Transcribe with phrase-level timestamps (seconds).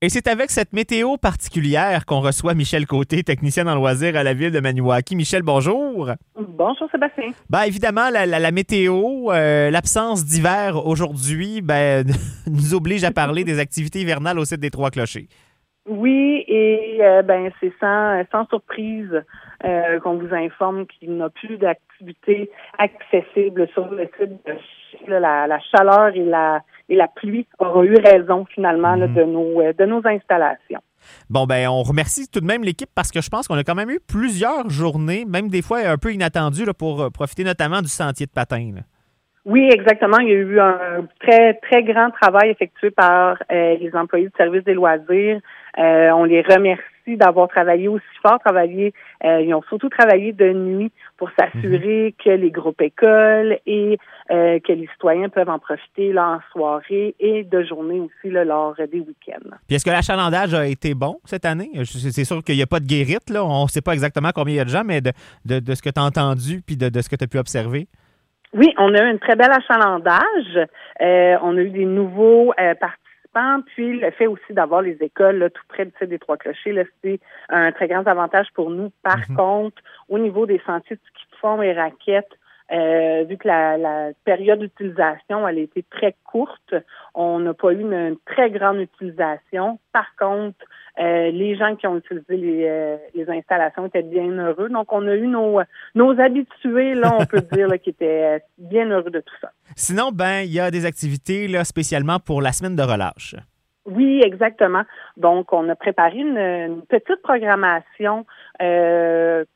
[0.00, 4.32] Et c'est avec cette météo particulière qu'on reçoit Michel Côté, technicien en loisirs à la
[4.32, 5.16] ville de Maniwaki.
[5.16, 6.10] Michel, bonjour.
[6.36, 7.30] Bonjour Sébastien.
[7.50, 12.06] Ben évidemment, la, météo, euh, l'absence d'hiver aujourd'hui, ben,
[12.46, 15.26] nous oblige à parler des activités hivernales au site des Trois Clochers.
[15.88, 19.24] Oui, et euh, ben c'est sans, sans surprise
[19.64, 24.30] euh, qu'on vous informe qu'il n'y a plus d'activités accessibles sur le site.
[25.08, 29.14] La, la chaleur et la et la pluie aura eu raison finalement mhm.
[29.14, 30.80] de nos euh, de nos installations.
[31.30, 33.74] Bon, ben, on remercie tout de même l'équipe parce que je pense qu'on a quand
[33.74, 37.88] même eu plusieurs journées, même des fois un peu inattendues, pour euh, profiter notamment du
[37.88, 38.72] sentier de patin.
[39.44, 40.18] Oui, exactement.
[40.18, 44.32] Il y a eu un très, très grand travail effectué par euh, les employés du
[44.36, 45.40] service des loisirs.
[45.76, 46.82] on les remercie
[47.16, 48.92] d'avoir travaillé aussi fort, travaillé,
[49.24, 52.24] euh, ils ont surtout travaillé de nuit pour s'assurer mhm.
[52.24, 53.98] que les groupes écoles et
[54.30, 58.44] euh, que les citoyens peuvent en profiter là, en soirée et de journée aussi là,
[58.44, 59.56] lors des week-ends.
[59.66, 61.70] Puis est-ce que l'achalandage a été bon cette année?
[61.84, 63.44] C'est sûr qu'il n'y a pas de guérite, là.
[63.44, 65.12] on ne sait pas exactement combien il y a de gens, mais de,
[65.44, 67.88] de, ce que tu as entendu puis de, de ce que tu as pu observer.
[68.54, 70.68] Oui, on a eu un très bel achalandage.
[71.00, 72.52] Euh, on a eu des nouveaux
[73.32, 77.72] participants puis le fait aussi d'avoir les écoles tout près des Trois Clochers, c'est un
[77.72, 78.90] très grand avantage pour nous.
[79.02, 79.36] Par mhm.
[79.36, 82.38] contre, au niveau des sentiers de ski de fond et raquettes,
[82.70, 86.74] euh, vu que la, période d'utilisation elle a été très courte,
[87.14, 89.78] on n'a pas eu une, très grande utilisation.
[89.92, 90.58] Par contre,
[90.98, 94.68] euh, les gens qui ont utilisé les, euh, les, installations étaient bien heureux.
[94.68, 95.60] Donc, on a eu nos,
[95.94, 99.50] nos habitués, là, on peut dire, qui étaient bien heureux de tout ça.
[99.74, 103.34] Sinon, ben, il y a des activités là, spécialement pour la semaine de relâche.
[103.86, 104.82] Oui, exactement.
[105.16, 108.26] Donc, on a préparé une, petite programmation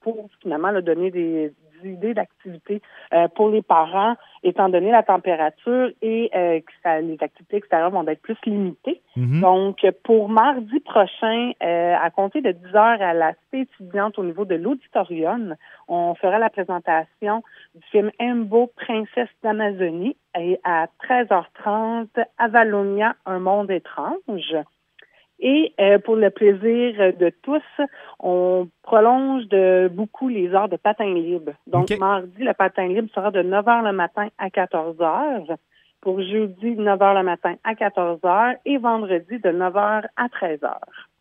[0.00, 1.52] pour finalement là, donner des,
[1.92, 7.56] idées d'activités euh, pour les parents, étant donné la température et euh, que les activités
[7.56, 9.00] extérieures vont être plus limitées.
[9.16, 9.40] Mhm.
[9.40, 14.24] Donc, pour mardi prochain, euh, à compter de 10 heures à la cité étudiante au
[14.24, 15.56] niveau de l'auditorium,
[15.88, 17.42] on fera la présentation
[17.74, 22.08] du film Embo, Princesse d'Amazonie, et à 13h30,
[22.38, 24.56] Avalonia, un monde étrange.
[25.38, 27.62] Et euh, pour le plaisir de tous,
[28.20, 31.52] on prolonge de beaucoup les heures de patin libre.
[31.66, 35.56] Donc, mardi, le patin libre sera de 9 h le matin à 14 h.
[36.00, 38.56] Pour jeudi, 9 h le matin à 14 h.
[38.64, 40.74] Et vendredi, de 9 h à 13 h.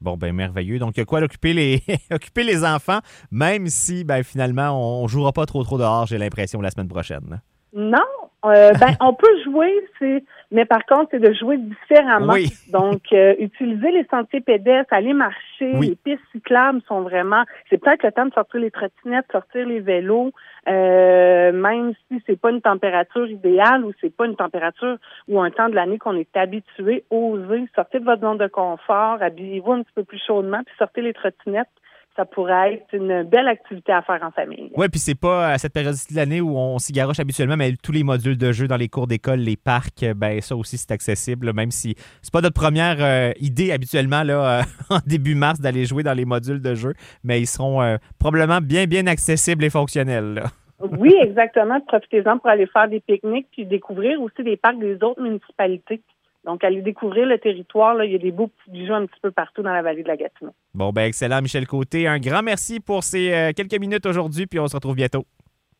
[0.00, 0.78] Bon, ben merveilleux.
[0.78, 5.02] Donc, il y a quoi occuper les, occuper les enfants, même si, ben finalement, on
[5.02, 7.42] ne jouera pas trop trop dehors, j'ai l'impression, la semaine prochaine.
[7.74, 7.98] Non,
[8.44, 12.34] euh, ben, on peut jouer, c'est, mais par contre, c'est de jouer différemment.
[12.70, 17.44] Donc, euh, utiliser les sentiers pédestres, aller marcher, les pistes cyclables sont vraiment.
[17.68, 20.32] C'est peut-être le temps de sortir les trottinettes, sortir les vélos,
[20.68, 24.96] euh, même si c'est pas une température idéale ou c'est pas une température
[25.28, 27.04] ou un temps de l'année qu'on est habitué.
[27.10, 31.02] Osez sortir de votre zone de confort, habillez-vous un petit peu plus chaudement, puis sortez
[31.02, 31.68] les trottinettes
[32.18, 34.72] ça pourrait être une belle activité à faire en famille.
[34.76, 37.74] Oui, puis c'est pas à cette période de l'année où on s'y garoche habituellement, mais
[37.80, 40.90] tous les modules de jeu dans les cours d'école, les parcs, ben ça aussi c'est
[40.90, 45.60] accessible, même si c'est pas notre première euh, idée habituellement là, euh, en début mars
[45.60, 49.64] d'aller jouer dans les modules de jeu, mais ils seront euh, probablement bien bien accessibles
[49.64, 50.42] et fonctionnels.
[50.80, 51.80] Oui, exactement.
[51.80, 56.00] Profitez-en pour aller faire des pique-niques puis découvrir aussi des parcs des autres municipalités.
[56.48, 57.94] Donc, allez découvrir le territoire.
[57.94, 60.02] Là, il y a des beaux petits bijoux un petit peu partout dans la vallée
[60.02, 60.52] de la Gatineau.
[60.72, 62.08] Bon, ben excellent, Michel Côté.
[62.08, 65.26] Un grand merci pour ces euh, quelques minutes aujourd'hui, puis on se retrouve bientôt.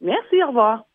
[0.00, 0.82] Merci, au revoir.